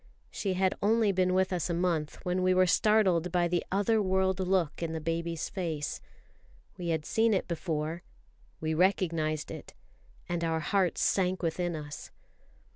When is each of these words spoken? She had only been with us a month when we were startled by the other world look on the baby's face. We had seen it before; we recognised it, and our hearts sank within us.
She 0.31 0.55
had 0.55 0.73
only 0.81 1.11
been 1.11 1.35
with 1.35 1.53
us 1.53 1.69
a 1.69 1.75
month 1.75 2.25
when 2.25 2.41
we 2.41 2.55
were 2.55 2.65
startled 2.65 3.31
by 3.31 3.47
the 3.47 3.63
other 3.71 4.01
world 4.01 4.39
look 4.39 4.81
on 4.81 4.93
the 4.93 4.99
baby's 4.99 5.47
face. 5.47 6.01
We 6.75 6.87
had 6.87 7.05
seen 7.05 7.35
it 7.35 7.47
before; 7.47 8.01
we 8.59 8.73
recognised 8.73 9.51
it, 9.51 9.75
and 10.27 10.43
our 10.43 10.59
hearts 10.59 11.03
sank 11.03 11.43
within 11.43 11.75
us. 11.75 12.09